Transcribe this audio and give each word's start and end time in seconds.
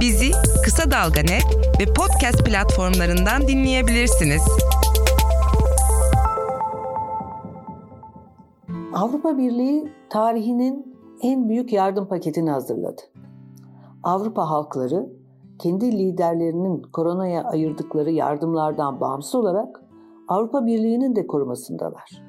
Bizi 0.00 0.30
Kısa 0.64 0.90
Dalga 0.90 1.20
Net 1.20 1.44
ve 1.80 1.84
podcast 1.84 2.44
platformlarından 2.46 3.48
dinleyebilirsiniz. 3.48 4.42
Avrupa 8.94 9.38
Birliği 9.38 9.92
tarihinin 10.10 10.96
en 11.22 11.48
büyük 11.48 11.72
yardım 11.72 12.08
paketini 12.08 12.50
hazırladı. 12.50 13.02
Avrupa 14.02 14.50
halkları 14.50 15.12
kendi 15.58 15.92
liderlerinin 15.98 16.82
koronaya 16.82 17.44
ayırdıkları 17.44 18.10
yardımlardan 18.10 19.00
bağımsız 19.00 19.34
olarak 19.34 19.80
Avrupa 20.28 20.66
Birliği'nin 20.66 21.16
de 21.16 21.26
korumasındalar. 21.26 22.22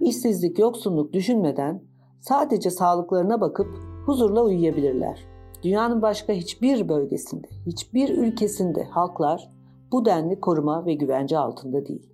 İşsizlik, 0.00 0.58
yoksunluk 0.58 1.12
düşünmeden 1.12 1.82
sadece 2.20 2.70
sağlıklarına 2.70 3.40
bakıp 3.40 3.68
huzurla 4.06 4.42
uyuyabilirler. 4.42 5.29
Dünyanın 5.62 6.02
başka 6.02 6.32
hiçbir 6.32 6.88
bölgesinde, 6.88 7.48
hiçbir 7.66 8.18
ülkesinde 8.18 8.84
halklar 8.84 9.50
bu 9.92 10.04
denli 10.04 10.40
koruma 10.40 10.86
ve 10.86 10.94
güvence 10.94 11.38
altında 11.38 11.86
değil. 11.86 12.12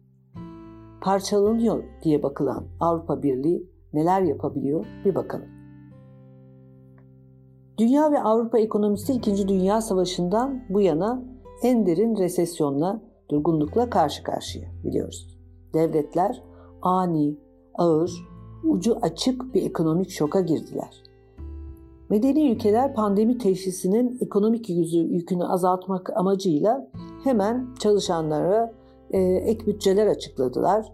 Parçalanıyor 1.01 1.85
diye 2.03 2.23
bakılan 2.23 2.65
Avrupa 2.81 3.23
Birliği 3.23 3.71
neler 3.93 4.23
yapabiliyor 4.23 4.87
bir 5.05 5.15
bakalım. 5.15 5.49
Dünya 7.79 8.13
ve 8.13 8.23
Avrupa 8.23 8.59
ekonomisi 8.59 9.13
2. 9.13 9.49
Dünya 9.49 9.81
Savaşı'ndan 9.81 10.63
bu 10.69 10.81
yana 10.81 11.23
en 11.63 11.87
derin 11.87 12.17
resesyonla, 12.17 13.03
durgunlukla 13.31 13.91
karşı 13.91 14.23
karşıya 14.23 14.69
biliyoruz. 14.85 15.39
Devletler 15.75 16.43
ani, 16.83 17.39
ağır, 17.75 18.13
ucu 18.65 18.97
açık 19.03 19.55
bir 19.55 19.63
ekonomik 19.63 20.11
şoka 20.11 20.41
girdiler. 20.41 21.06
Medeni 22.11 22.51
ülkeler 22.51 22.95
pandemi 22.95 23.39
teşhisinin 23.39 24.19
ekonomik 24.21 24.69
yüzü, 24.71 24.99
yükünü 24.99 25.45
azaltmak 25.45 26.17
amacıyla 26.17 26.89
hemen 27.25 27.67
çalışanlara 27.79 28.73
e, 29.11 29.21
ek 29.21 29.67
bütçeler 29.67 30.07
açıkladılar. 30.07 30.87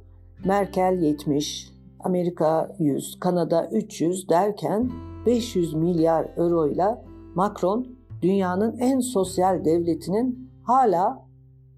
Merkel 0.45 0.98
70, 1.03 1.73
Amerika 2.01 2.77
100, 2.78 3.20
Kanada 3.20 3.69
300 3.73 4.28
derken 4.28 4.91
500 5.27 5.75
milyar 5.75 6.28
euro 6.36 6.67
ile 6.67 7.05
Macron 7.34 7.86
dünyanın 8.23 8.79
en 8.79 9.01
sosyal 9.01 9.64
devletinin 9.64 10.51
hala 10.62 11.27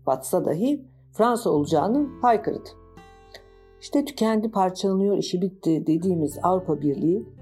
batsa 0.06 0.45
dahi 0.45 0.84
Fransa 1.12 1.51
olacağını 1.51 2.06
haykırdı. 2.23 2.69
İşte 3.80 4.05
tükendi 4.05 4.51
parçalanıyor 4.51 5.17
işi 5.17 5.42
bitti 5.42 5.86
dediğimiz 5.86 6.39
Avrupa 6.42 6.80
Birliği 6.80 7.33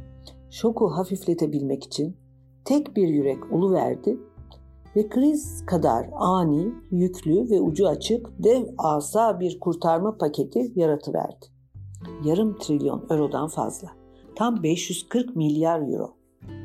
şoku 0.53 0.89
hafifletebilmek 0.89 1.85
için 1.85 2.17
tek 2.65 2.97
bir 2.97 3.09
yürek 3.09 3.39
verdi 3.73 4.19
ve 4.97 5.09
kriz 5.09 5.67
kadar 5.67 6.11
ani, 6.13 6.73
yüklü 6.91 7.51
ve 7.51 7.61
ucu 7.61 7.89
açık 7.89 8.31
dev 8.39 8.65
asa 8.79 9.41
bir 9.41 9.61
kurtarma 9.61 10.17
paketi 10.19 10.73
yaratıverdi. 10.77 11.47
Yarım 12.25 12.59
trilyon 12.59 13.07
eurodan 13.11 13.49
fazla. 13.49 13.89
Tam 14.37 14.63
540 14.63 15.37
milyar 15.37 15.81
euro. 15.93 16.15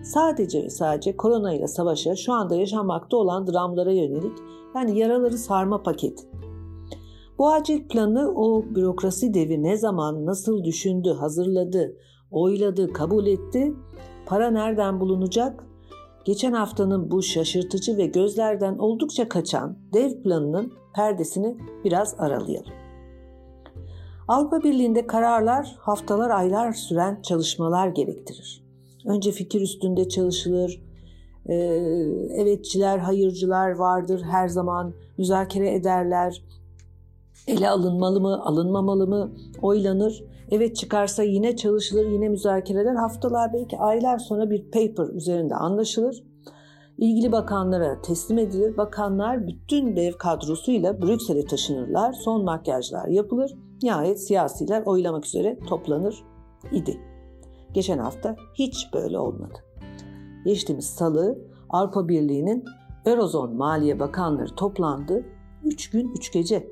Sadece 0.04 0.64
ve 0.64 0.70
sadece 0.70 1.18
korona 1.18 1.54
ile 1.54 1.68
savaşa 1.68 2.16
şu 2.16 2.34
anda 2.34 2.56
yaşanmakta 2.56 3.18
olan 3.18 3.48
dramlara 3.48 3.92
yönelik 3.92 4.38
yani 4.76 5.00
yaraları 5.00 5.38
sarma 5.38 5.84
paketi. 5.84 6.28
Bu 7.38 7.50
acil 7.50 7.88
planı 7.88 8.34
o 8.36 8.66
bürokrasi 8.76 9.34
devi 9.34 9.64
ne 9.64 9.78
zaman, 9.78 10.26
nasıl 10.26 10.64
düşündü, 10.64 11.10
hazırladı, 11.10 11.96
oyladı, 12.32 12.94
kabul 12.94 13.26
etti. 13.28 13.74
Para 14.26 14.52
nereden 14.52 15.00
bulunacak? 15.00 15.64
Geçen 16.26 16.54
haftanın 16.54 17.12
bu 17.12 17.24
şaşırtıcı 17.24 17.98
ve 17.98 18.06
gözlerden 18.06 18.78
oldukça 18.78 19.30
kaçan 19.30 19.78
dev 19.94 20.22
planının 20.24 20.74
perdesini 20.96 21.58
biraz 21.84 22.16
aralayalım. 22.20 22.74
Avrupa 24.28 24.64
Birliği'nde 24.64 25.08
kararlar 25.08 25.76
haftalar 25.80 26.30
aylar 26.30 26.72
süren 26.72 27.22
çalışmalar 27.22 27.88
gerektirir. 27.88 28.64
Önce 29.06 29.32
fikir 29.32 29.62
üstünde 29.62 30.10
çalışılır, 30.10 30.88
ee, 31.50 31.56
evetçiler, 32.36 32.98
hayırcılar 32.98 33.72
vardır 33.72 34.22
her 34.22 34.48
zaman 34.48 34.94
müzakere 35.18 35.74
ederler. 35.74 36.44
Ele 37.48 37.70
alınmalı 37.70 38.22
mı, 38.22 38.42
alınmamalı 38.46 39.08
mı 39.08 39.32
oylanır. 39.62 40.24
Evet 40.52 40.76
çıkarsa 40.76 41.24
yine 41.24 41.56
çalışılır, 41.56 42.06
yine 42.12 42.30
müzakereler. 42.30 42.96
Haftalar 42.96 43.54
belki 43.54 43.78
aylar 43.78 44.18
sonra 44.18 44.50
bir 44.50 44.64
paper 44.72 45.14
üzerinde 45.14 45.56
anlaşılır. 45.56 46.24
İlgili 46.98 47.32
bakanlara 47.32 48.02
teslim 48.02 48.38
edilir. 48.38 48.78
Bakanlar 48.78 49.48
bütün 49.48 49.96
dev 49.96 50.14
kadrosuyla 50.14 51.02
Brüksel'e 51.02 51.46
taşınırlar. 51.46 52.14
Son 52.14 52.44
makyajlar 52.44 53.08
yapılır. 53.08 53.56
Nihayet 53.84 54.28
siyasiler 54.28 54.84
oylamak 54.86 55.26
üzere 55.26 55.60
toplanır 55.68 56.24
idi. 56.72 57.02
Geçen 57.74 57.98
hafta 57.98 58.36
hiç 58.54 58.94
böyle 58.94 59.20
olmadı. 59.20 59.60
Geçtiğimiz 60.46 60.86
salı 60.86 61.38
Avrupa 61.70 62.08
Birliği'nin 62.08 62.66
Eurozon 63.06 63.56
Maliye 63.56 64.00
Bakanları 64.00 64.56
toplandı. 64.56 65.26
3 65.64 65.90
gün 65.90 66.12
3 66.12 66.32
gece 66.32 66.72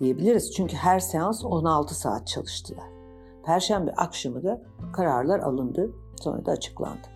diyebiliriz. 0.00 0.52
Çünkü 0.52 0.76
her 0.76 0.98
seans 0.98 1.44
16 1.44 1.94
saat 1.94 2.26
çalıştılar. 2.26 2.86
Perşembe 3.44 3.92
akşamı 3.92 4.42
da 4.42 4.62
kararlar 4.92 5.40
alındı, 5.40 5.90
sonra 6.20 6.46
da 6.46 6.52
açıklandı. 6.52 7.08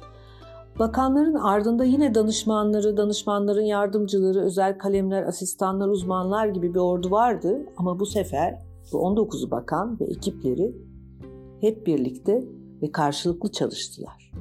Bakanların 0.78 1.34
ardında 1.34 1.84
yine 1.84 2.14
danışmanları, 2.14 2.96
danışmanların 2.96 3.62
yardımcıları, 3.62 4.40
özel 4.40 4.78
kalemler, 4.78 5.22
asistanlar, 5.22 5.88
uzmanlar 5.88 6.46
gibi 6.46 6.74
bir 6.74 6.78
ordu 6.78 7.10
vardı. 7.10 7.66
Ama 7.76 8.00
bu 8.00 8.06
sefer 8.06 8.58
bu 8.92 8.96
19'u 8.96 9.50
bakan 9.50 10.00
ve 10.00 10.04
ekipleri 10.04 10.76
hep 11.60 11.86
birlikte 11.86 12.44
ve 12.82 12.92
karşılıklı 12.92 13.52
çalıştılar. 13.52 14.32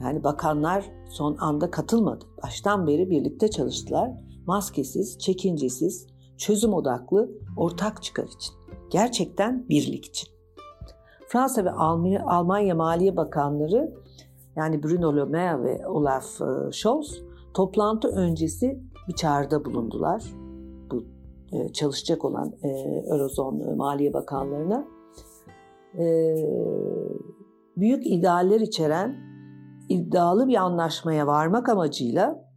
Yani 0.00 0.24
bakanlar 0.24 0.84
son 1.10 1.36
anda 1.40 1.70
katılmadı. 1.70 2.24
Baştan 2.42 2.86
beri 2.86 3.10
birlikte 3.10 3.50
çalıştılar. 3.50 4.10
Maskesiz, 4.46 5.18
çekincesiz, 5.18 6.06
çözüm 6.36 6.74
odaklı, 6.74 7.30
ortak 7.56 8.02
çıkar 8.02 8.24
için. 8.24 8.54
Gerçekten 8.90 9.68
birlik 9.68 10.04
için. 10.04 10.28
Fransa 11.28 11.64
ve 11.64 11.70
Almanya 11.70 12.74
Maliye 12.74 13.16
Bakanları 13.16 13.92
yani 14.56 14.82
Bruno 14.82 15.16
Le 15.16 15.24
Maire 15.24 15.62
ve 15.62 15.86
Olaf 15.86 16.40
e, 16.40 16.72
Scholz 16.72 17.22
toplantı 17.54 18.08
öncesi 18.08 18.80
bir 19.08 19.12
çağrıda 19.12 19.64
bulundular. 19.64 20.24
Bu 20.90 21.04
e, 21.52 21.72
çalışacak 21.72 22.24
olan 22.24 22.52
e, 22.62 22.68
Eurozon 23.10 23.76
Maliye 23.76 24.12
Bakanlarına. 24.12 24.84
Büyük 27.76 28.06
idealler 28.06 28.60
içeren 28.60 29.16
iddialı 29.88 30.48
bir 30.48 30.56
anlaşmaya 30.56 31.26
varmak 31.26 31.68
amacıyla 31.68 32.51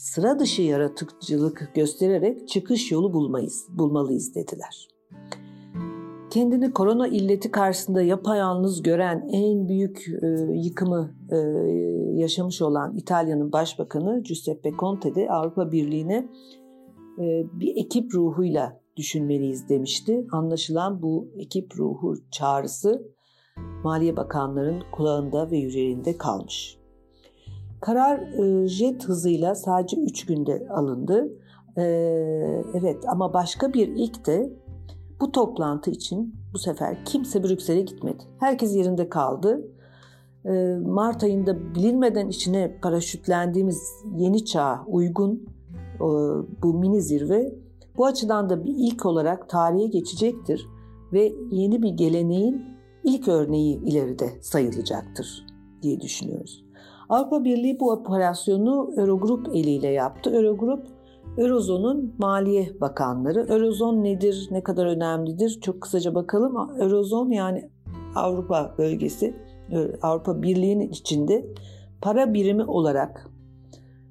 sıra 0.00 0.38
dışı 0.38 0.62
yaratıcılık 0.62 1.70
göstererek 1.74 2.48
çıkış 2.48 2.92
yolu 2.92 3.12
bulmayız, 3.12 3.66
bulmalıyız 3.68 4.34
dediler. 4.34 4.88
Kendini 6.30 6.72
korona 6.72 7.08
illeti 7.08 7.50
karşısında 7.50 8.02
yapayalnız 8.02 8.82
gören 8.82 9.28
en 9.32 9.68
büyük 9.68 10.06
e, 10.22 10.26
yıkımı 10.54 11.14
e, 11.30 11.36
yaşamış 12.20 12.62
olan 12.62 12.96
İtalya'nın 12.96 13.52
Başbakanı 13.52 14.22
Giuseppe 14.22 14.70
Conte 14.80 15.14
de 15.14 15.30
Avrupa 15.30 15.72
Birliği'ne 15.72 16.28
e, 17.18 17.44
bir 17.52 17.76
ekip 17.76 18.14
ruhuyla 18.14 18.80
düşünmeliyiz 18.96 19.68
demişti. 19.68 20.26
Anlaşılan 20.32 21.02
bu 21.02 21.28
ekip 21.38 21.78
ruhu 21.78 22.14
çağrısı 22.30 23.02
Maliye 23.84 24.16
Bakanların 24.16 24.82
kulağında 24.92 25.50
ve 25.50 25.58
yüreğinde 25.58 26.18
kalmış. 26.18 26.79
Karar 27.80 28.18
e, 28.18 28.68
jet 28.68 29.04
hızıyla 29.04 29.54
sadece 29.54 30.00
3 30.00 30.26
günde 30.26 30.68
alındı. 30.70 31.28
E, 31.76 31.82
evet 32.74 33.04
ama 33.08 33.34
başka 33.34 33.72
bir 33.72 33.88
ilk 33.88 34.26
de 34.26 34.52
bu 35.20 35.32
toplantı 35.32 35.90
için 35.90 36.34
bu 36.54 36.58
sefer 36.58 37.04
kimse 37.04 37.44
Brüksel'e 37.44 37.80
gitmedi. 37.80 38.22
Herkes 38.38 38.76
yerinde 38.76 39.08
kaldı. 39.08 39.68
E, 40.44 40.76
Mart 40.86 41.22
ayında 41.22 41.74
bilinmeden 41.74 42.28
içine 42.28 42.78
paraşütlendiğimiz 42.82 43.82
yeni 44.16 44.44
çağ 44.44 44.84
uygun 44.86 45.48
bu 46.62 46.74
mini 46.74 47.02
zirve 47.02 47.54
bu 47.96 48.06
açıdan 48.06 48.50
da 48.50 48.64
bir 48.64 48.74
ilk 48.76 49.06
olarak 49.06 49.48
tarihe 49.48 49.86
geçecektir 49.86 50.66
ve 51.12 51.32
yeni 51.50 51.82
bir 51.82 51.88
geleneğin 51.88 52.64
ilk 53.04 53.28
örneği 53.28 53.84
ileride 53.84 54.30
sayılacaktır 54.40 55.46
diye 55.82 56.00
düşünüyoruz. 56.00 56.69
Avrupa 57.10 57.44
Birliği 57.44 57.80
bu 57.80 57.92
operasyonu 57.92 58.92
Eurogrup 58.96 59.48
eliyle 59.48 59.88
yaptı. 59.88 60.30
Eurogrup 60.30 60.86
Eurozon'un 61.38 62.14
Maliye 62.18 62.80
Bakanları. 62.80 63.46
Eurozon 63.48 64.04
nedir, 64.04 64.48
ne 64.50 64.62
kadar 64.62 64.86
önemlidir? 64.86 65.60
Çok 65.60 65.80
kısaca 65.80 66.14
bakalım. 66.14 66.70
Eurozon 66.80 67.30
yani 67.30 67.70
Avrupa 68.14 68.74
bölgesi, 68.78 69.34
Avrupa 70.02 70.42
Birliği'nin 70.42 70.88
içinde 70.88 71.46
para 72.02 72.34
birimi 72.34 72.64
olarak 72.64 73.30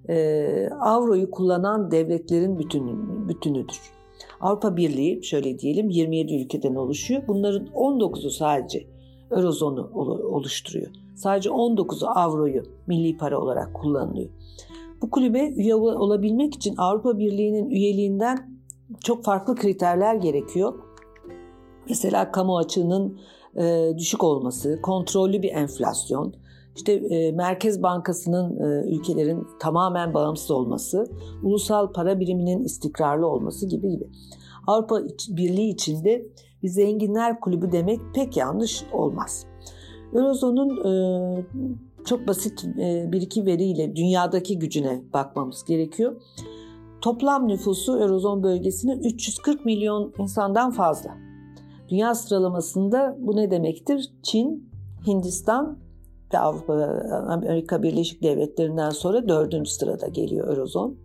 e, 0.10 0.70
avroyu 0.80 1.32
kullanan 1.32 1.92
devletlerin 1.92 2.60
bütünü, 2.60 2.96
bütünüdür. 3.30 3.80
Avrupa 4.42 4.78
Birliği 4.78 5.24
şöyle 5.24 5.60
diyelim 5.60 5.90
27 5.90 6.36
ülkeden 6.36 6.76
oluşuyor. 6.76 7.22
Bunların 7.28 7.68
19'u 7.68 8.30
sadece 8.30 8.88
Eurozonu 9.32 9.90
oluşturuyor. 10.32 10.92
Sadece 11.20 11.50
19'u 11.50 12.08
avroyu 12.08 12.64
milli 12.88 13.18
para 13.18 13.40
olarak 13.40 13.74
kullanılıyor. 13.74 14.30
Bu 15.02 15.10
kulübe 15.10 15.50
üye 15.50 15.76
olabilmek 15.76 16.56
için 16.56 16.76
Avrupa 16.78 17.18
Birliği'nin 17.18 17.70
üyeliğinden 17.70 18.60
çok 19.04 19.24
farklı 19.24 19.56
kriterler 19.56 20.16
gerekiyor. 20.16 20.74
Mesela 21.90 22.32
kamu 22.32 22.58
açığının 22.58 23.20
e, 23.56 23.94
düşük 23.98 24.24
olması, 24.24 24.80
kontrollü 24.82 25.42
bir 25.42 25.52
enflasyon, 25.52 26.34
işte 26.76 26.94
e, 26.94 27.32
Merkez 27.32 27.84
Bankası'nın 27.84 28.60
e, 28.60 28.96
ülkelerin 28.96 29.48
tamamen 29.60 30.14
bağımsız 30.14 30.52
olması, 30.52 31.08
ulusal 31.44 31.94
para 31.94 32.20
biriminin 32.20 32.64
istikrarlı 32.64 33.28
olması 33.28 33.68
gibi 33.68 33.90
gibi. 33.90 34.08
Avrupa 34.68 35.02
Birliği 35.30 35.70
içinde 35.70 36.26
bir 36.64 36.68
zenginler 36.68 37.40
kulübü 37.40 37.72
demek 37.72 38.00
pek 38.16 38.38
yanlış 38.38 38.84
olmaz. 38.94 39.49
Eurozon'un 40.14 40.86
e, 40.86 40.92
çok 42.06 42.28
basit 42.28 42.66
e, 42.80 43.12
bir 43.12 43.22
iki 43.22 43.46
veriyle 43.46 43.96
dünyadaki 43.96 44.60
gücüne 44.60 45.02
bakmamız 45.14 45.64
gerekiyor. 45.64 46.22
Toplam 47.02 47.48
nüfusu 47.48 48.00
Eurozon 48.00 48.44
bölgesinin 48.44 49.04
340 49.04 49.66
milyon 49.66 50.14
insandan 50.20 50.72
fazla. 50.72 51.18
Dünya 51.90 52.16
sıralamasında 52.16 53.18
bu 53.20 53.36
ne 53.36 53.52
demektir? 53.52 54.12
Çin, 54.24 54.70
Hindistan 55.08 55.78
ve 56.34 56.40
Avrupa 56.40 56.74
Amerika 57.28 57.84
Birleşik 57.84 58.24
Devletleri'nden 58.24 58.90
sonra 58.90 59.30
dördüncü 59.30 59.72
sırada 59.72 60.08
geliyor 60.08 60.48
Eurozon. 60.48 60.98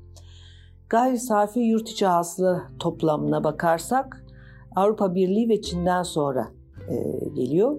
Gayri 0.88 1.18
safi 1.18 1.60
yurt 1.60 1.88
içi 1.88 2.06
hasıla 2.06 2.62
toplamına 2.78 3.44
bakarsak 3.44 4.26
Avrupa 4.76 5.14
Birliği 5.14 5.48
ve 5.48 5.62
Çin'den 5.62 6.02
sonra 6.02 6.48
e, 6.88 7.28
geliyor. 7.28 7.76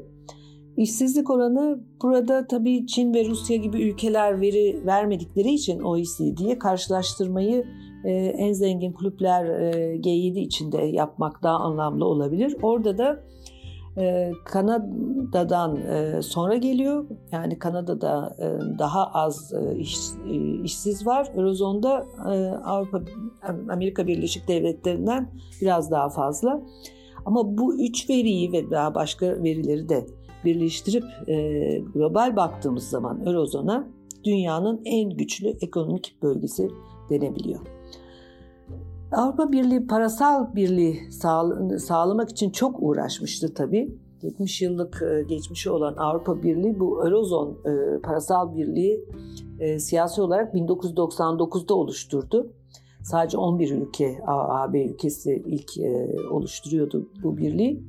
İşsizlik 0.78 1.30
oranı 1.30 1.80
burada 2.02 2.48
tabii 2.48 2.88
Çin 2.88 3.14
ve 3.14 3.26
Rusya 3.26 3.58
gibi 3.58 3.82
ülkeler 3.82 4.42
veri 4.42 4.86
vermedikleri 4.86 5.54
için 5.54 5.80
OECD'ye 5.80 6.60
karşılaştırmayı 6.60 7.66
e, 8.06 8.12
en 8.14 8.54
zengin 8.54 8.92
kulüpler 8.92 9.46
e, 9.46 9.96
G7 9.96 10.40
içinde 10.40 10.78
yapmak 10.78 11.44
daha 11.44 11.56
anlamlı 11.56 12.06
olabilir. 12.06 12.58
Orada 12.62 12.98
da 12.98 13.20
e, 13.98 14.32
Kanada'dan 14.46 15.80
sonra 16.22 16.56
geliyor. 16.56 17.06
Yani 17.32 17.60
Kanada'da 17.60 18.36
daha 18.80 19.08
az 19.08 19.54
iş, 19.78 19.98
işsiz 20.64 21.08
var. 21.08 21.32
Eurozonda 21.36 22.06
Avrupa 22.66 23.02
Amerika 23.70 24.08
Birleşik 24.08 24.48
Devletleri'nden 24.48 25.32
biraz 25.62 25.92
daha 25.92 26.10
fazla. 26.10 26.62
Ama 27.26 27.58
bu 27.58 27.80
üç 27.80 28.10
veriyi 28.10 28.52
ve 28.52 28.72
daha 28.72 28.96
başka 28.96 29.44
verileri 29.44 29.90
de 29.90 30.06
birleştirip 30.46 31.04
global 31.94 32.36
baktığımız 32.36 32.90
zaman 32.90 33.26
Eurozon'a 33.26 33.88
dünyanın 34.24 34.82
en 34.86 35.10
güçlü 35.10 35.48
ekonomik 35.62 36.18
bölgesi 36.22 36.70
denebiliyor. 37.10 37.60
Avrupa 39.12 39.52
Birliği 39.52 39.88
parasal 39.88 40.56
birliği 40.56 41.12
sağlamak 41.80 42.30
için 42.30 42.50
çok 42.50 42.76
uğraşmıştı 42.80 43.54
tabii. 43.54 43.98
70 44.22 44.62
yıllık 44.62 45.02
e, 45.02 45.24
geçmişi 45.24 45.70
olan 45.70 45.96
Avrupa 45.98 46.44
Birliği 46.44 46.80
bu 46.80 47.06
Eurozon 47.06 47.58
e, 47.66 48.02
parasal 48.02 48.56
birliği 48.56 49.06
e, 49.60 49.80
siyasi 49.80 50.22
olarak 50.22 50.54
1999'da 50.56 51.76
oluşturdu. 51.76 52.54
Sadece 53.04 53.38
11 53.38 53.72
ülke 53.72 54.20
AB 54.28 54.86
ülkesi 54.86 55.44
ilk 55.46 55.72
oluşturuyordu 56.32 57.10
bu 57.24 57.38
birliği. 57.38 57.84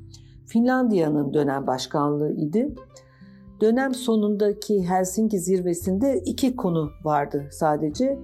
Finlandiya'nın 0.47 1.35
dönem 1.35 1.67
başkanlığı 1.67 2.33
idi. 2.33 2.75
Dönem 3.61 3.95
sonundaki 3.95 4.89
Helsinki 4.89 5.39
zirvesinde 5.39 6.23
iki 6.27 6.57
konu 6.57 6.91
vardı 7.05 7.49
sadece 7.51 8.19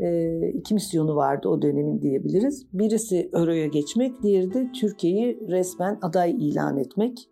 e, 0.00 0.38
iki 0.48 0.74
misyonu 0.74 1.16
vardı 1.16 1.48
o 1.48 1.62
dönemin 1.62 2.02
diyebiliriz. 2.02 2.66
Birisi 2.72 3.30
Euro'ya 3.32 3.66
geçmek, 3.66 4.22
diğeri 4.22 4.54
de 4.54 4.70
Türkiye'yi 4.72 5.40
resmen 5.48 5.98
aday 6.02 6.30
ilan 6.30 6.76
etmek. 6.76 7.28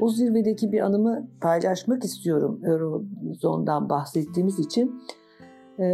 O 0.00 0.08
zirvedeki 0.08 0.72
bir 0.72 0.80
anımı 0.80 1.28
paylaşmak 1.40 2.04
istiyorum 2.04 2.60
Eurozon'dan 2.64 3.88
bahsettiğimiz 3.88 4.58
için. 4.58 5.02
Ee, 5.78 5.84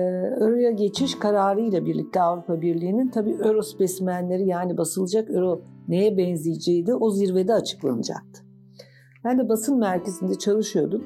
Euro'ya 0.41 0.71
geçiş 0.71 1.15
kararı 1.15 1.61
ile 1.61 1.85
birlikte 1.85 2.21
Avrupa 2.21 2.61
Birliği'nin 2.61 3.09
tabii 3.09 3.37
Euro 3.45 3.63
spesimenleri 3.63 4.47
yani 4.47 4.79
basılacak 4.79 5.31
Euro 5.31 5.61
neye 5.89 6.17
benzeyeceği 6.17 6.87
de 6.87 6.95
o 6.95 7.11
zirvede 7.11 7.55
açıklanacaktı. 7.55 8.43
Ben 9.25 9.39
de 9.39 9.49
basın 9.49 9.79
merkezinde 9.79 10.35
çalışıyordum. 10.35 11.05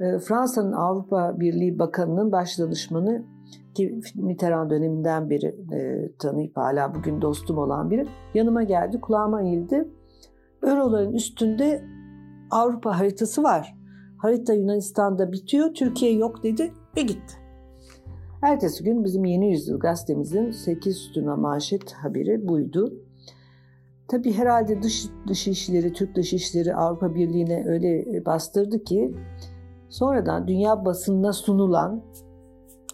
Ee, 0.00 0.18
Fransa'nın 0.18 0.72
Avrupa 0.72 1.40
Birliği 1.40 1.78
Bakanı'nın 1.78 2.32
başdanışmanı 2.32 3.24
ki 3.74 4.00
Mitterrand 4.14 4.70
döneminden 4.70 5.30
beri 5.30 5.46
e, 5.72 6.10
tanıyıp 6.18 6.56
hala 6.56 6.94
bugün 6.94 7.22
dostum 7.22 7.58
olan 7.58 7.90
biri 7.90 8.06
yanıma 8.34 8.62
geldi 8.62 9.00
kulağıma 9.00 9.42
eğildi. 9.42 9.88
Euroların 10.62 11.12
üstünde 11.12 11.84
Avrupa 12.50 12.98
haritası 12.98 13.42
var. 13.42 13.74
Harita 14.18 14.54
Yunanistan'da 14.54 15.32
bitiyor, 15.32 15.74
Türkiye 15.74 16.12
yok 16.12 16.42
dedi 16.42 16.72
ve 16.96 17.02
gitti. 17.02 17.34
Ertesi 18.42 18.84
gün 18.84 19.04
bizim 19.04 19.24
Yeni 19.24 19.50
Yüzyıl 19.50 19.78
gazetemizin 19.78 20.50
8 20.50 20.96
sütuna 20.96 21.36
manşet 21.36 21.92
haberi 21.92 22.48
buydu. 22.48 22.94
Tabi 24.12 24.32
herhalde 24.32 24.82
dış, 24.82 25.06
dış 25.28 25.48
işleri, 25.48 25.92
Türk 25.92 26.16
dış 26.16 26.32
işleri 26.32 26.74
Avrupa 26.74 27.14
Birliği'ne 27.14 27.64
öyle 27.68 28.24
bastırdı 28.26 28.84
ki 28.84 29.14
sonradan 29.88 30.48
dünya 30.48 30.84
basınına 30.84 31.32
sunulan 31.32 32.02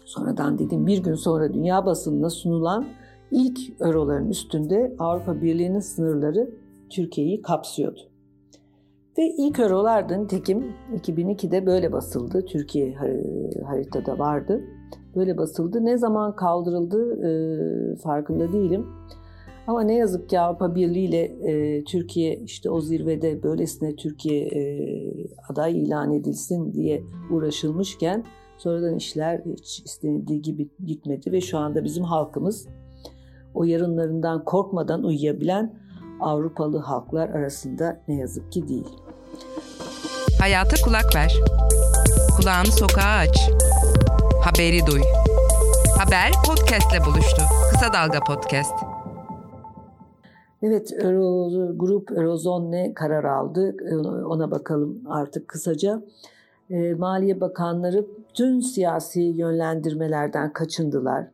sonradan 0.05 0.59
dedim 0.59 0.87
bir 0.87 1.03
gün 1.03 1.13
sonra 1.13 1.53
dünya 1.53 1.85
basınına 1.85 2.29
sunulan 2.29 2.85
ilk 3.31 3.81
euroların 3.81 4.29
üstünde 4.29 4.95
Avrupa 4.99 5.41
Birliği'nin 5.41 5.79
sınırları 5.79 6.49
Türkiye'yi 6.89 7.41
kapsıyordu. 7.41 7.99
Ve 9.17 9.23
ilk 9.37 9.59
eurolardan 9.59 10.27
tekim 10.27 10.73
2002'de 10.95 11.65
böyle 11.65 11.91
basıldı. 11.91 12.45
Türkiye 12.45 12.95
haritada 13.65 14.19
vardı. 14.19 14.61
Böyle 15.15 15.37
basıldı. 15.37 15.85
Ne 15.85 15.97
zaman 15.97 16.35
kaldırıldı 16.35 17.27
e, 17.27 17.95
farkında 17.95 18.53
değilim. 18.53 18.85
Ama 19.69 19.81
ne 19.81 19.95
yazık 19.95 20.29
ki 20.29 20.39
Avrupa 20.39 20.75
Birliği 20.75 21.05
ile 21.05 21.21
e, 21.21 21.83
Türkiye 21.83 22.35
işte 22.35 22.69
o 22.69 22.81
zirvede 22.81 23.43
böylesine 23.43 23.95
Türkiye 23.95 24.45
e, 24.45 24.61
aday 25.49 25.81
ilan 25.83 26.13
edilsin 26.13 26.73
diye 26.73 27.03
uğraşılmışken 27.31 28.25
Sonradan 28.57 28.95
işler 28.95 29.41
hiç 29.45 29.79
istenildiği 29.85 30.41
gibi 30.41 30.69
gitmedi 30.85 31.31
ve 31.31 31.41
şu 31.41 31.57
anda 31.57 31.83
bizim 31.83 32.03
halkımız 32.03 32.67
o 33.53 33.63
yarınlarından 33.63 34.45
korkmadan 34.45 35.03
uyuyabilen 35.03 35.73
Avrupalı 36.19 36.77
halklar 36.77 37.29
arasında 37.29 38.01
ne 38.07 38.15
yazık 38.15 38.51
ki 38.51 38.67
değil. 38.67 38.87
Hayata 40.39 40.75
kulak 40.85 41.15
ver. 41.15 41.35
Kulağını 42.37 42.71
sokağa 42.71 43.17
aç. 43.17 43.49
Haberi 44.43 44.85
duy. 44.85 45.01
Haber 45.97 46.31
podcastle 46.47 47.05
buluştu. 47.05 47.41
Kısa 47.71 47.93
Dalga 47.93 48.19
Podcast. 48.19 48.88
Evet, 50.63 50.93
Euro, 51.03 51.49
grup 51.77 52.11
Eurozone 52.11 52.71
ne 52.71 52.93
karar 52.93 53.23
aldı? 53.23 53.75
Ona 54.25 54.51
bakalım 54.51 55.01
artık 55.05 55.47
kısaca. 55.47 56.01
E, 56.69 56.93
Maliye 56.93 57.41
Bakanları 57.41 58.05
tüm 58.33 58.61
siyasi 58.61 59.21
yönlendirmelerden 59.21 60.53
kaçındılar. 60.53 61.27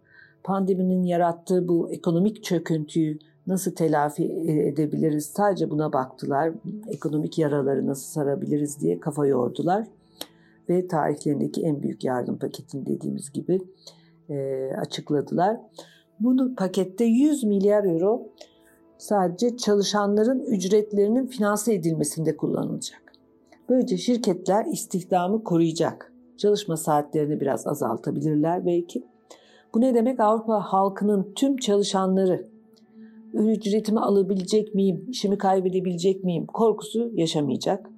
Pandeminin 0.43 1.03
yarattığı 1.03 1.67
bu 1.67 1.91
ekonomik 1.91 2.43
çöküntüyü 2.43 3.19
nasıl 3.47 3.71
telafi 3.71 4.23
edebiliriz 4.47 5.25
sadece 5.25 5.69
buna 5.69 5.93
baktılar. 5.93 6.51
Ekonomik 6.87 7.37
yaraları 7.39 7.87
nasıl 7.87 8.11
sarabiliriz 8.11 8.81
diye 8.81 8.99
kafa 8.99 9.27
yordular. 9.27 9.87
Ve 10.69 10.87
tarihlerindeki 10.87 11.61
en 11.63 11.81
büyük 11.83 12.03
yardım 12.03 12.37
paketini 12.37 12.85
dediğimiz 12.85 13.31
gibi 13.31 13.59
e, 14.29 14.69
açıkladılar. 14.81 15.57
Bunu 16.19 16.55
pakette 16.55 17.05
100 17.05 17.43
milyar 17.43 17.83
euro 17.83 18.27
sadece 18.97 19.57
çalışanların 19.57 20.39
ücretlerinin 20.39 21.27
finanse 21.27 21.73
edilmesinde 21.73 22.37
kullanılacak. 22.37 23.13
Böylece 23.69 23.97
şirketler 23.97 24.65
istihdamı 24.65 25.43
koruyacak. 25.43 26.13
Çalışma 26.37 26.77
saatlerini 26.77 27.39
biraz 27.39 27.67
azaltabilirler 27.67 28.65
belki. 28.65 29.03
Bu 29.73 29.81
ne 29.81 29.95
demek? 29.95 30.19
Avrupa 30.19 30.59
halkının 30.59 31.33
tüm 31.35 31.57
çalışanları 31.57 32.47
ücretimi 33.33 33.99
alabilecek 33.99 34.75
miyim, 34.75 35.05
işimi 35.09 35.37
kaybedebilecek 35.37 36.23
miyim 36.23 36.45
korkusu 36.45 37.11
yaşamayacak. 37.13 37.89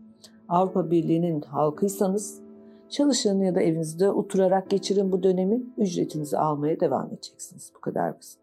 Avrupa 0.49 0.91
Birliği'nin 0.91 1.41
halkıysanız 1.41 2.47
Çalışın 2.89 3.41
ya 3.41 3.55
da 3.55 3.61
evinizde 3.61 4.09
oturarak 4.09 4.69
geçirin 4.69 5.11
bu 5.11 5.23
dönemi. 5.23 5.63
Ücretinizi 5.77 6.37
almaya 6.37 6.79
devam 6.79 7.07
edeceksiniz. 7.13 7.71
Bu 7.75 7.81
kadar 7.81 8.17
basit. 8.17 8.39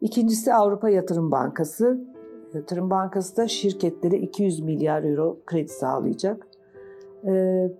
İkincisi 0.00 0.54
Avrupa 0.54 0.90
Yatırım 0.90 1.30
Bankası. 1.30 2.00
Yatırım 2.54 2.90
Bankası 2.90 3.36
da 3.36 3.48
şirketlere 3.48 4.18
200 4.18 4.60
milyar 4.60 5.04
euro 5.04 5.36
kredi 5.46 5.68
sağlayacak. 5.68 6.46
E, 7.24 7.32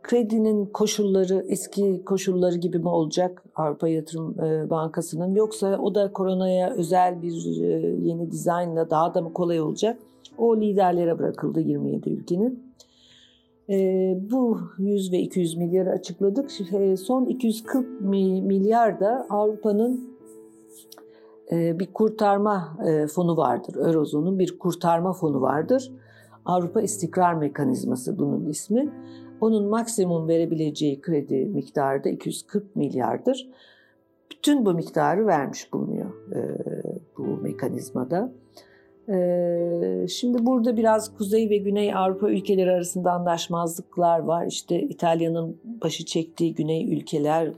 kredinin 0.02 0.66
koşulları 0.66 1.44
eski 1.48 2.04
koşulları 2.04 2.56
gibi 2.56 2.78
mi 2.78 2.88
olacak 2.88 3.44
Avrupa 3.54 3.88
Yatırım 3.88 4.40
e, 4.40 4.70
Bankası'nın 4.70 5.34
yoksa 5.34 5.78
o 5.78 5.94
da 5.94 6.12
koronaya 6.12 6.70
özel 6.70 7.22
bir 7.22 7.62
e, 7.62 7.66
yeni 8.08 8.30
dizaynla 8.30 8.90
daha 8.90 9.14
da 9.14 9.20
mı 9.20 9.32
kolay 9.32 9.60
olacak? 9.60 9.98
O 10.38 10.56
liderlere 10.56 11.18
bırakıldı 11.18 11.60
27 11.60 12.10
ülkenin. 12.10 12.64
E, 13.70 14.18
bu 14.30 14.60
100 14.78 15.12
ve 15.12 15.18
200 15.18 15.56
milyarı 15.56 15.90
açıkladık. 15.90 16.50
E, 16.72 16.96
son 16.96 17.26
240 17.26 18.00
milyar 18.00 19.00
da 19.00 19.26
Avrupa'nın 19.30 20.10
bir 21.50 21.92
kurtarma 21.92 22.78
e, 22.86 23.06
fonu 23.06 23.36
vardır. 23.36 23.74
Eurozon'un 23.76 24.38
bir 24.38 24.58
kurtarma 24.58 25.12
fonu 25.12 25.40
vardır. 25.40 25.92
Avrupa 26.44 26.82
İstikrar 26.82 27.34
Mekanizması 27.34 28.18
bunun 28.18 28.46
ismi. 28.46 28.88
Onun 29.40 29.68
maksimum 29.68 30.28
verebileceği 30.28 31.00
kredi 31.00 31.46
miktarı 31.46 32.04
da 32.04 32.08
240 32.08 32.76
milyardır. 32.76 33.48
Bütün 34.30 34.66
bu 34.66 34.74
miktarı 34.74 35.26
vermiş 35.26 35.72
bulunuyor 35.72 36.10
e, 36.34 36.40
bu 37.18 37.22
mekanizmada. 37.22 38.32
E, 39.08 40.06
şimdi 40.08 40.46
burada 40.46 40.76
biraz 40.76 41.14
Kuzey 41.14 41.50
ve 41.50 41.56
Güney 41.56 41.94
Avrupa 41.94 42.30
ülkeleri 42.30 42.70
arasında 42.70 43.12
anlaşmazlıklar 43.12 44.18
var. 44.18 44.46
İşte 44.46 44.80
İtalya'nın 44.80 45.56
başı 45.64 46.04
çektiği 46.04 46.54
Güney 46.54 46.94
ülkeler 46.94 47.52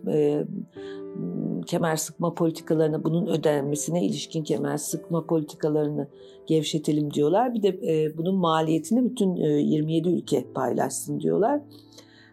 kemer 1.63 1.97
sıkma 1.97 2.35
politikalarına 2.35 3.05
bunun 3.05 3.27
ödenmesine 3.27 4.05
ilişkin 4.05 4.45
kemer 4.45 4.77
sıkma 4.77 5.27
politikalarını 5.27 6.09
gevşetelim 6.47 7.13
diyorlar. 7.15 7.55
Bir 7.55 7.63
de 7.63 7.69
e, 7.69 8.19
bunun 8.19 8.35
maliyetini 8.35 9.05
bütün 9.05 9.37
e, 9.37 9.49
27 9.49 10.09
ülke 10.09 10.45
paylaşsın 10.55 11.21
diyorlar. 11.21 11.61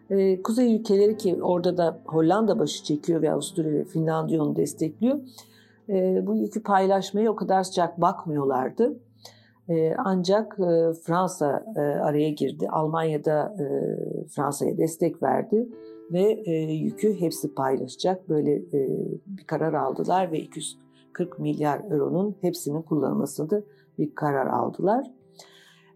E, 0.10 0.42
Kuzey 0.42 0.76
ülkeleri 0.76 1.18
ki 1.18 1.44
orada 1.44 1.78
da 1.78 2.02
Hollanda 2.06 2.60
başı 2.60 2.84
çekiyor 2.84 3.22
ve 3.22 3.32
Avusturya 3.32 3.72
ve 3.72 3.84
Finlandiya 3.84 4.44
onu 4.44 4.56
destekliyor. 4.56 5.20
E, 5.90 6.28
bu 6.28 6.36
yükü 6.36 6.64
paylaşmaya 6.64 7.32
o 7.32 7.36
kadar 7.36 7.64
sıcak 7.64 8.02
bakmıyorlardı. 8.02 9.00
E, 9.70 9.96
ancak 9.98 10.60
e, 10.60 10.94
Fransa 10.94 11.66
e, 11.76 11.80
araya 11.80 12.30
girdi. 12.30 12.70
Almanya'da 12.70 13.56
e, 13.60 13.66
Fransa'ya 14.28 14.78
destek 14.78 15.24
verdi 15.24 15.68
ve 16.12 16.44
e, 16.46 16.52
yükü 16.74 17.20
hepsi 17.20 17.54
paylaşacak. 17.54 18.30
Böyle 18.30 18.56
e, 18.56 18.90
bir 19.28 19.44
karar 19.44 19.74
aldılar 19.74 20.32
ve 20.32 20.40
240 20.40 21.40
milyar 21.40 21.92
euronun 21.92 22.36
hepsinin 22.42 22.82
kullanılmasını 22.82 23.64
bir 23.98 24.16
karar 24.16 24.48
aldılar. 24.48 25.06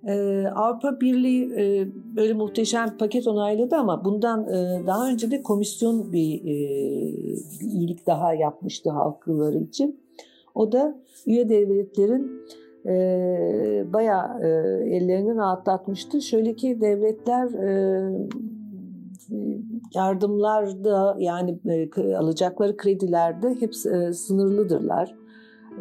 Ee, 0.08 0.46
Avrupa 0.56 1.00
Birliği 1.02 1.54
e, 1.54 1.88
böyle 2.16 2.34
muhteşem 2.34 2.98
paket 2.98 3.28
onayladı 3.28 3.76
ama 3.76 4.06
bundan 4.06 4.48
e, 4.48 4.88
daha 4.88 5.10
önce 5.10 5.32
de 5.32 5.42
komisyon 5.42 6.12
bir, 6.12 6.46
e, 6.46 6.56
iyilik 7.62 8.08
daha 8.08 8.34
yapmıştı 8.34 8.90
halkları 8.90 9.58
için. 9.58 10.00
O 10.56 10.72
da 10.72 11.00
üye 11.26 11.50
devletlerin 11.50 12.42
e, 12.86 12.94
bayağı 13.94 14.42
e, 14.42 14.48
ellerini 14.96 15.36
rahatlatmıştı. 15.36 16.22
Şöyle 16.22 16.56
ki 16.56 16.82
devletler 16.82 17.46
e, 17.46 18.28
yardımlarda 19.96 21.16
yani 21.20 21.60
e, 21.66 22.16
alacakları 22.16 22.78
kredilerde 22.78 23.56
hep 23.60 23.74
e, 23.74 24.14
sınırlıdırlar. 24.14 25.16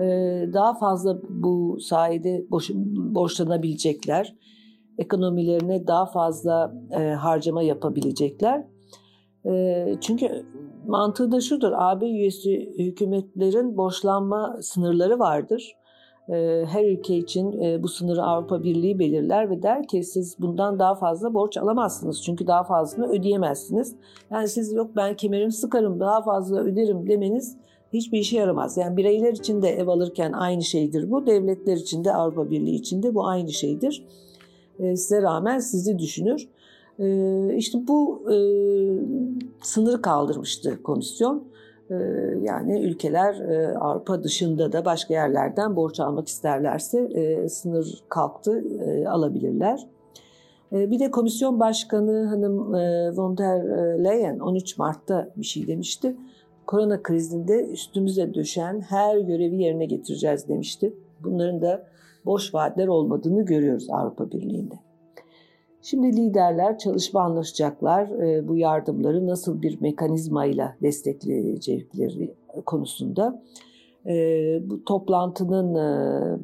E, 0.00 0.06
daha 0.52 0.74
fazla 0.74 1.18
bu 1.28 1.78
sayede 1.80 2.46
boş, 2.50 2.70
borçlanabilecekler. 3.14 4.36
Ekonomilerine 4.98 5.86
daha 5.86 6.06
fazla 6.06 6.74
e, 6.90 7.10
harcama 7.10 7.62
yapabilecekler. 7.62 8.64
E, 9.46 9.84
çünkü 10.00 10.46
mantığı 10.86 11.32
da 11.32 11.40
şudur. 11.40 11.72
AB 11.74 12.06
üyesi 12.06 12.74
hükümetlerin 12.78 13.76
borçlanma 13.76 14.56
sınırları 14.60 15.18
vardır 15.18 15.76
her 16.66 16.84
ülke 16.84 17.16
için 17.16 17.62
e, 17.62 17.82
bu 17.82 17.88
sınırı 17.88 18.22
Avrupa 18.22 18.62
Birliği 18.62 18.98
belirler 18.98 19.50
ve 19.50 19.62
der 19.62 19.86
ki 19.86 20.02
siz 20.04 20.36
bundan 20.38 20.78
daha 20.78 20.94
fazla 20.94 21.34
borç 21.34 21.56
alamazsınız. 21.56 22.22
Çünkü 22.22 22.46
daha 22.46 22.64
fazlasını 22.64 23.08
ödeyemezsiniz. 23.08 23.96
Yani 24.30 24.48
siz 24.48 24.72
yok 24.72 24.90
ben 24.96 25.16
kemerimi 25.16 25.52
sıkarım 25.52 26.00
daha 26.00 26.22
fazla 26.22 26.60
öderim 26.60 27.08
demeniz 27.08 27.56
hiçbir 27.92 28.18
işe 28.18 28.36
yaramaz. 28.36 28.76
Yani 28.76 28.96
bireyler 28.96 29.32
için 29.32 29.62
de 29.62 29.68
ev 29.68 29.88
alırken 29.88 30.32
aynı 30.32 30.62
şeydir 30.62 31.10
bu. 31.10 31.26
Devletler 31.26 31.76
için 31.76 32.04
de 32.04 32.14
Avrupa 32.14 32.50
Birliği 32.50 32.74
için 32.74 33.02
de 33.02 33.14
bu 33.14 33.26
aynı 33.26 33.52
şeydir. 33.52 34.04
Ee, 34.78 34.96
size 34.96 35.22
rağmen 35.22 35.58
sizi 35.58 35.98
düşünür. 35.98 36.48
Ee, 36.98 37.56
işte 37.56 37.78
bu 37.88 38.22
e, 38.32 38.36
sınırı 39.62 40.02
kaldırmıştı 40.02 40.82
komisyon. 40.82 41.44
Ee, 41.90 41.94
yani 42.42 42.80
ülkeler 42.80 43.34
e, 43.34 43.78
Avrupa 43.78 44.22
dışında 44.22 44.72
da 44.72 44.84
başka 44.84 45.14
yerlerden 45.14 45.76
borç 45.76 46.00
almak 46.00 46.28
isterlerse 46.28 47.00
e, 47.00 47.48
sınır 47.48 48.04
kalktı 48.08 48.64
e, 48.86 49.08
alabilirler. 49.08 49.88
Bir 50.72 50.98
de 50.98 51.10
komisyon 51.10 51.60
başkanı 51.60 52.26
hanım 52.26 52.72
von 53.16 53.38
der 53.38 53.64
Leyen 54.04 54.38
13 54.38 54.78
Mart'ta 54.78 55.28
bir 55.36 55.44
şey 55.44 55.66
demişti. 55.66 56.16
Korona 56.66 57.02
krizinde 57.02 57.66
üstümüze 57.66 58.34
düşen 58.34 58.80
her 58.80 59.18
görevi 59.18 59.62
yerine 59.62 59.86
getireceğiz 59.86 60.48
demişti. 60.48 60.94
Bunların 61.24 61.62
da 61.62 61.86
boş 62.26 62.54
vaatler 62.54 62.88
olmadığını 62.88 63.44
görüyoruz 63.44 63.86
Avrupa 63.90 64.30
Birliği'nde. 64.30 64.74
Şimdi 65.82 66.16
liderler 66.16 66.78
çalışma 66.78 67.20
anlaşacaklar. 67.20 68.06
E, 68.08 68.48
bu 68.48 68.56
yardımları 68.56 69.26
nasıl 69.26 69.62
bir 69.62 69.80
mekanizmayla 69.80 70.76
destekleyecekleri 70.82 72.34
konusunda. 72.66 73.42
E, 74.06 74.14
bu 74.70 74.84
toplantının 74.84 75.74
e, 75.74 76.38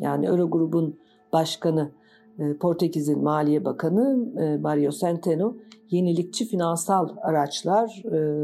yani 0.00 0.26
Eurogrup'un 0.26 0.96
başkanı 1.32 1.90
e, 2.38 2.56
Portekiz'in 2.56 3.22
Maliye 3.22 3.64
Bakanı 3.64 4.28
e, 4.40 4.56
Mario 4.56 4.90
Centeno 4.90 5.56
yenilikçi 5.90 6.44
finansal 6.44 7.08
araçlar 7.22 8.02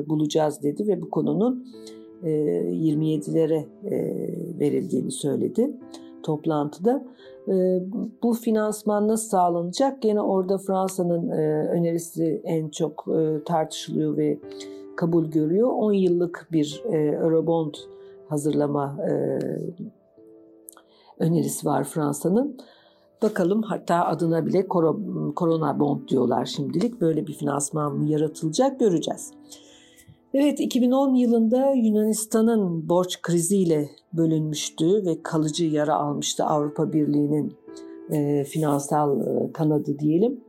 bulacağız 0.08 0.62
dedi 0.62 0.88
ve 0.88 1.02
bu 1.02 1.10
konunun 1.10 1.66
e, 2.22 2.30
27'lere 2.30 3.64
e, 3.84 3.90
verildiğini 4.60 5.10
söyledi 5.10 5.70
toplantıda. 6.22 7.04
Ee, 7.48 7.82
bu 8.22 8.32
finansman 8.32 9.08
nasıl 9.08 9.28
sağlanacak? 9.28 10.02
Gene 10.02 10.20
orada 10.20 10.58
Fransa'nın 10.58 11.30
e, 11.30 11.68
önerisi 11.68 12.40
en 12.44 12.68
çok 12.68 13.04
e, 13.08 13.44
tartışılıyor 13.44 14.16
ve 14.16 14.38
kabul 14.96 15.26
görüyor. 15.26 15.68
10 15.72 15.92
yıllık 15.92 16.48
bir 16.52 16.82
e, 16.92 16.96
Eurobond 16.96 17.74
hazırlama 18.28 18.96
önerisi 21.18 21.66
var 21.66 21.84
Fransa'nın. 21.84 22.58
Bakalım 23.22 23.62
hatta 23.62 24.04
adına 24.04 24.46
bile 24.46 24.68
korona 25.36 25.80
bond 25.80 26.08
diyorlar 26.08 26.44
şimdilik. 26.44 27.00
Böyle 27.00 27.26
bir 27.26 27.32
finansman 27.32 27.96
mı 27.96 28.08
yaratılacak 28.08 28.80
göreceğiz. 28.80 29.32
Evet 30.34 30.60
2010 30.60 31.14
yılında 31.14 31.70
Yunanistan'ın 31.70 32.88
borç 32.88 33.22
kriziyle 33.22 33.90
bölünmüştü 34.12 35.06
ve 35.06 35.22
kalıcı 35.22 35.64
yara 35.64 35.94
almıştı 35.94 36.44
Avrupa 36.44 36.92
Birliği'nin 36.92 37.54
e, 38.10 38.44
finansal 38.44 39.20
e, 39.20 39.52
kanadı 39.52 39.98
diyelim. 39.98 40.40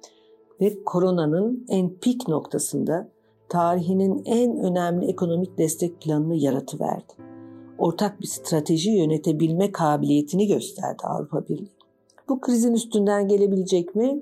Ve 0.62 0.84
koronanın 0.84 1.66
en 1.70 1.90
pik 1.90 2.28
noktasında 2.28 3.10
tarihinin 3.50 4.22
en 4.26 4.58
önemli 4.58 5.06
ekonomik 5.06 5.58
destek 5.58 6.02
planını 6.02 6.36
yaratıverdi. 6.36 7.14
Ortak 7.78 8.22
bir 8.22 8.28
strateji 8.28 8.92
yönetebilme 8.92 9.72
kabiliyetini 9.72 10.48
gösterdi 10.48 11.04
Avrupa 11.04 11.48
Birliği. 11.48 11.72
Bu 12.30 12.42
krizin 12.42 12.74
üstünden 12.74 13.28
gelebilecek 13.28 13.96
mi? 13.96 14.22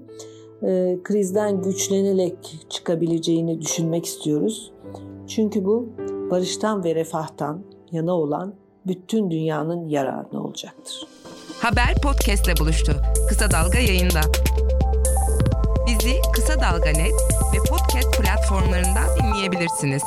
E, 0.63 0.97
krizden 1.03 1.61
güçlenerek 1.61 2.37
çıkabileceğini 2.69 3.61
düşünmek 3.61 4.05
istiyoruz. 4.05 4.71
Çünkü 5.29 5.65
bu 5.65 5.89
barıştan 6.31 6.83
ve 6.83 6.95
refahtan 6.95 7.63
yana 7.91 8.13
olan 8.13 8.53
bütün 8.87 9.31
dünyanın 9.31 9.87
yararına 9.87 10.43
olacaktır. 10.43 11.07
Haber 11.61 11.95
podcastle 12.03 12.53
buluştu. 12.59 12.91
Kısa 13.29 13.51
Dalga 13.51 13.79
yayında. 13.79 14.21
Bizi 15.87 16.15
Kısa 16.33 16.61
Dalga 16.61 16.89
Net 16.89 17.13
ve 17.53 17.57
podcast 17.69 18.21
platformlarından 18.21 19.07
dinleyebilirsiniz. 19.21 20.03